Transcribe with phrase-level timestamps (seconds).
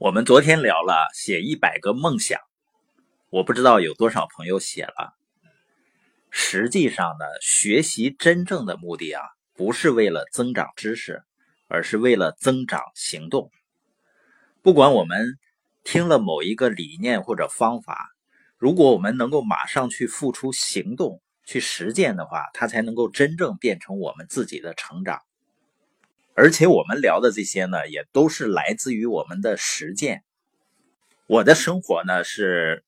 [0.00, 2.40] 我们昨天聊了写一百个梦想，
[3.28, 5.12] 我不知道有多少朋友写了。
[6.30, 11.22] 实际上呢，学习真正的目的啊，不是为了增长知识，
[11.68, 13.50] 而是为了增长行动。
[14.62, 15.38] 不管我们
[15.84, 18.08] 听了某一个理念或者方法，
[18.56, 25.20] 如果我们能够马上去付出行动去实践的话，它才能够真正变成我们自己的成长。
[26.42, 30.24] 而且我们聊的这些呢，也都是来自于我们的实践。
[31.26, 32.82] 我的生活呢是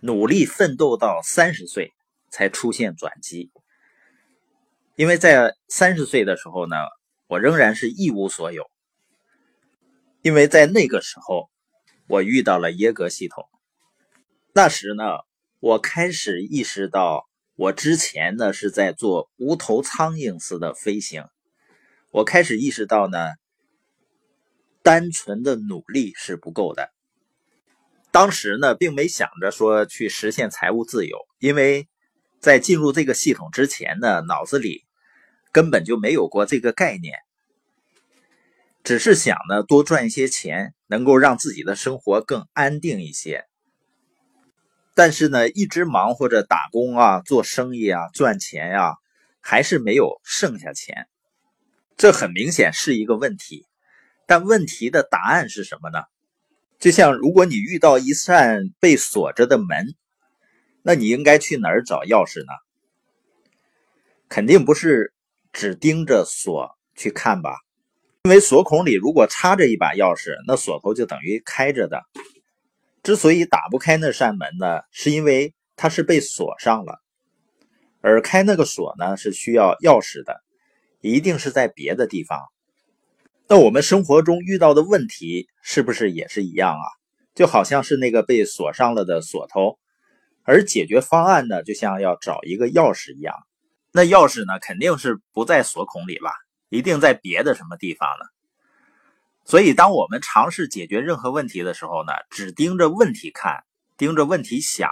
[0.00, 1.92] 努力奋斗到三十岁
[2.30, 3.50] 才出现转机，
[4.94, 6.76] 因为在三十岁的时候呢，
[7.26, 8.70] 我仍然是一无所有。
[10.22, 11.50] 因为在那个时候，
[12.06, 13.44] 我遇到了耶格系统。
[14.52, 15.02] 那时呢，
[15.58, 17.26] 我开始意识到，
[17.56, 21.24] 我之前呢是在做无头苍蝇似的飞行。
[22.10, 23.18] 我开始意识到呢，
[24.82, 26.90] 单纯的努力是不够的。
[28.10, 31.86] 当时呢，并没想着说去实现财务自由，因为
[32.40, 34.86] 在进入这个系统之前呢，脑子里
[35.52, 37.18] 根本就没有过这个概念，
[38.82, 43.44] 只是想呢多赚一些钱，能够让自己的生活更安定一些。
[44.94, 48.94] 但是呢，一直忙活着打工啊、做生意啊、赚钱呀，
[49.42, 51.06] 还是没有剩下钱。
[51.98, 53.66] 这很明显是一个问题，
[54.24, 56.04] 但问题的答案是什么呢？
[56.78, 59.96] 就像如果你遇到一扇被锁着的门，
[60.82, 62.52] 那你应该去哪儿找钥匙呢？
[64.28, 65.12] 肯定不是
[65.52, 67.56] 只盯着锁去看吧？
[68.22, 72.04] 因为锁孔里如果插着一把钥匙，那锁头就等于开着的。
[73.02, 77.00] 之所以打不开那扇门呢，是因为它是被锁上了，
[78.00, 80.44] 而开那个锁呢是需要钥匙的。
[81.00, 82.40] 一定是在别的地方。
[83.48, 86.86] 那我们生活中遇到的问题是不是也是一样啊？
[87.34, 89.78] 就好像是那个被锁上了的锁头，
[90.42, 93.34] 而解决方案呢，就像要找一个钥匙一样。
[93.92, 96.30] 那钥匙呢，肯定是不在锁孔里了？
[96.68, 98.24] 一定在别的什么地方呢？
[99.44, 103.64] 所以，当我们尝试解决任何问题的时候呢，只盯着问题看，
[103.96, 104.90] 盯着问题想，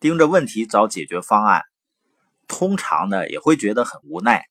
[0.00, 1.64] 盯着问题找解决方案，
[2.48, 4.46] 通常呢也会觉得很无奈。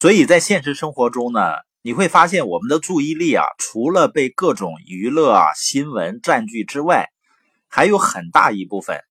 [0.00, 1.40] 所以在现实生活中呢，
[1.82, 7.10] 你会发现我们的注意力啊，除了被各种娱乐啊、新闻占据之外，
[7.68, 9.02] 还有很大一部分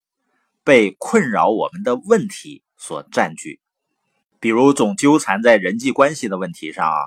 [0.63, 3.59] 被困扰我们的问题所占据。
[4.39, 6.97] 比如总纠缠在人际关系的问题上啊，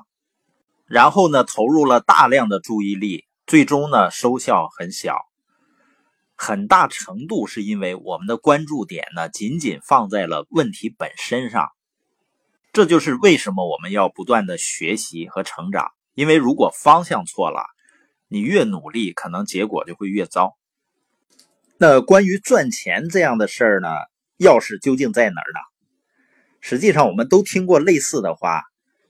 [0.87, 5.17] 然后呢，投入了大量的注意力，最终呢，收效很小。
[6.37, 11.69] 很大程度是因为我们的关注点呢，仅仅放在了问题本身上。
[12.73, 17.67] 这就是为什么我们要不断的学习和成长，因为如果方向错了，
[18.29, 20.57] 你越努力，可能结果就会越糟。
[21.77, 23.89] 那关于赚钱这样的事儿呢，
[24.39, 25.61] 钥匙究竟在哪儿呢？
[26.61, 28.63] 实际上，我们都听过类似的话，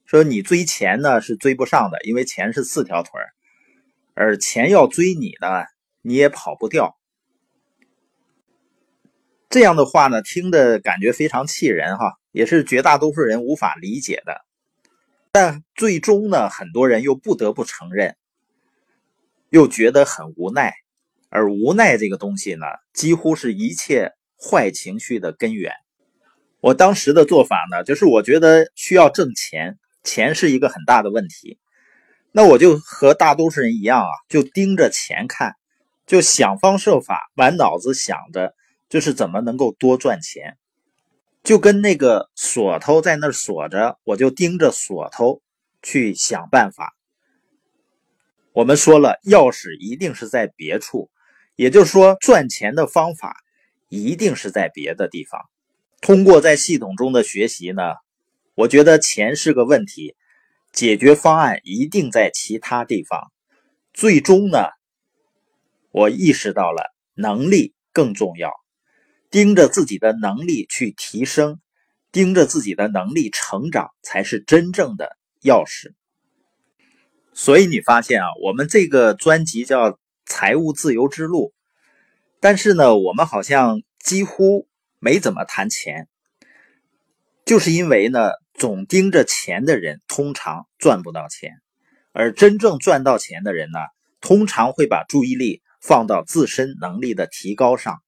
[0.07, 3.31] 说你追钱呢是追不上的，因为钱是四条腿儿，
[4.15, 5.67] 而钱要追你呢，
[6.01, 6.99] 你也跑不掉。
[9.49, 12.19] 这样的话呢，听的感觉非常气人哈。
[12.33, 14.41] 也是绝大多数人无法理解的，
[15.31, 18.17] 但最终呢，很多人又不得不承认，
[19.51, 20.75] 又觉得很无奈。
[21.29, 25.73] 而无奈这个东西呢，几乎是一切坏情绪的根源。
[26.61, 31.59] 我当时的做法呢，就是我觉得需要挣钱，钱是一个很大的问题。
[32.33, 35.55] 那我就和大多数人一样啊，就盯着钱看，
[36.07, 38.55] 就想方设法，满脑子想着
[38.89, 40.57] 就是怎么能够多赚钱。
[41.43, 45.43] 就跟那个锁头在那锁着，我就盯着锁头
[45.83, 46.95] 去想办法。
[48.53, 51.11] 我们说了，钥匙一定是在别处，
[51.57, 53.35] 也就是说，赚钱的方法
[53.89, 55.41] 一定是在别的地方。
[56.01, 57.83] 通过在系统中的学习呢，
[58.55, 60.15] 我觉得钱是个问题，
[60.73, 63.33] 解决方案一定在其他地方。
[63.93, 64.69] 最终呢，
[65.91, 68.62] 我意识到了能力更重要。
[69.33, 71.59] 盯着自己的能力去提升，
[72.13, 75.95] 盯着自己的能力成长，才是真正的钥匙。
[77.33, 79.93] 所以你发现啊，我们这个专辑叫
[80.27, 81.47] 《财务自由之路》，
[82.41, 84.69] 但是呢，我们好像几乎
[84.99, 86.09] 没怎么谈钱，
[87.47, 91.53] 就是因为呢，总盯着钱的人通常赚不到钱，
[92.13, 93.79] 而真正赚到钱的人呢，
[94.21, 98.03] 通常会把注意力放到自身能力的提高上。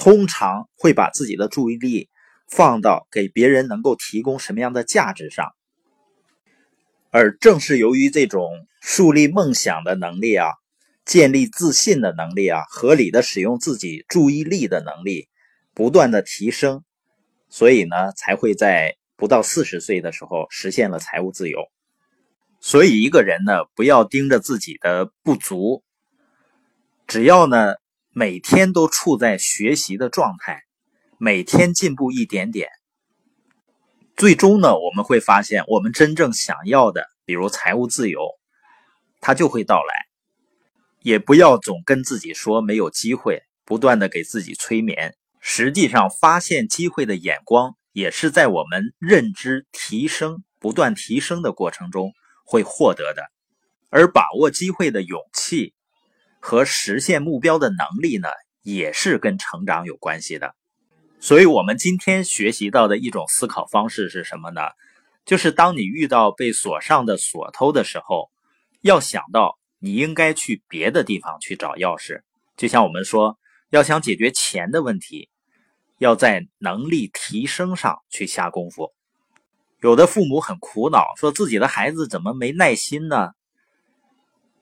[0.00, 2.08] 通常会把自己的注意力
[2.48, 5.52] 放到给别人能够提供什么样的价值上。
[7.10, 8.50] 而正是由于这种
[8.80, 10.54] 树立梦想的能力啊，
[11.04, 15.28] 建立自信的能力啊，合理的使用自己注意力的能力，
[15.74, 16.82] 不断的提升，
[17.50, 21.60] 所以呢，才会在不到四十岁的时候实现了财务自由。
[22.58, 25.82] 所以，一个人呢，不要盯着自己的不足，
[27.06, 27.74] 只要呢，
[28.12, 30.64] 每天都处在学习的状态，
[31.16, 32.68] 每天进步一点点。
[34.16, 38.20] 最终呢，我们会发现，我们真正想要的，比如财务自由，
[39.20, 39.94] 它就会到来。
[41.02, 45.14] 也不要总跟自己说没有机会，不断的给自己催眠。
[45.38, 52.12] 实际上，发现机会的眼光，也是在我们认知提升、不断提升的过程中
[52.44, 53.22] 会获得的。
[53.88, 55.74] 而把握机会的勇气
[56.40, 58.28] 和实现目标的能力呢，
[58.62, 60.54] 也是跟成长有关系的。
[61.20, 64.62] 所以，我们今天学习到的一种思考方式是什么呢？
[65.26, 68.30] 就是当你遇到被锁上的锁头的时候，
[68.80, 72.22] 要想到你应该去别的地方去找钥匙。
[72.56, 73.38] 就像我们说，
[73.68, 75.28] 要想解决钱的问题，
[75.98, 78.90] 要在能力提升上去下功夫。
[79.82, 83.32] 有的父母很苦恼，说自己的孩子怎么没耐心呢？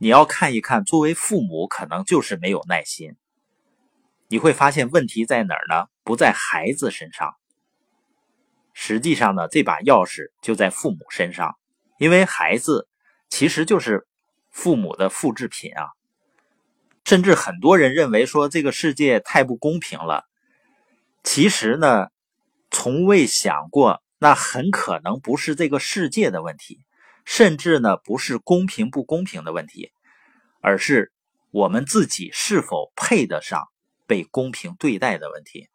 [0.01, 3.17] 你要看一看，作为父母，可能就是没有耐心。
[4.29, 5.89] 你会发现问题在哪儿呢？
[6.05, 7.35] 不在孩子身上，
[8.73, 11.57] 实际上呢，这把钥匙就在父母身上，
[11.99, 12.89] 因为孩子
[13.29, 14.07] 其实就是
[14.51, 15.89] 父母的复制品啊。
[17.05, 20.25] 甚至很多人认为说这个世界太不公平了，
[21.25, 22.09] 其实呢，
[22.71, 26.81] 从未想过那很可能不是这个世界的问题，
[27.31, 29.93] 甚至呢不是公平不公平的问题，
[30.63, 31.13] 而是
[31.51, 33.69] 我们自己是否配得上
[34.07, 35.69] 被公平对待的问题。